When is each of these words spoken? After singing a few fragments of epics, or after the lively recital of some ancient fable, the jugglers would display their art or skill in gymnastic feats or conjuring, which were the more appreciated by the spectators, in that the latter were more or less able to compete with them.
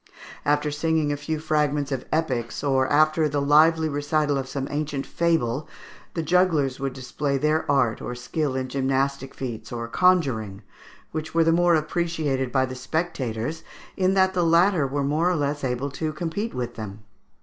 After 0.47 0.71
singing 0.71 1.11
a 1.11 1.15
few 1.15 1.37
fragments 1.37 1.91
of 1.91 2.05
epics, 2.11 2.63
or 2.63 2.87
after 2.87 3.29
the 3.29 3.39
lively 3.39 3.87
recital 3.87 4.35
of 4.35 4.49
some 4.49 4.67
ancient 4.71 5.05
fable, 5.05 5.69
the 6.15 6.23
jugglers 6.23 6.79
would 6.79 6.93
display 6.93 7.37
their 7.37 7.69
art 7.71 8.01
or 8.01 8.15
skill 8.15 8.55
in 8.55 8.67
gymnastic 8.67 9.35
feats 9.35 9.71
or 9.71 9.87
conjuring, 9.87 10.63
which 11.11 11.35
were 11.35 11.43
the 11.43 11.51
more 11.51 11.75
appreciated 11.75 12.51
by 12.51 12.65
the 12.65 12.73
spectators, 12.73 13.61
in 13.95 14.15
that 14.15 14.33
the 14.33 14.43
latter 14.43 14.87
were 14.87 15.03
more 15.03 15.29
or 15.29 15.35
less 15.35 15.63
able 15.63 15.91
to 15.91 16.11
compete 16.13 16.55
with 16.55 16.73
them. 16.73 17.03